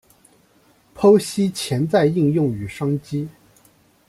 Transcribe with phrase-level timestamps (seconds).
[0.97, 3.29] 剖析潜在应用与商机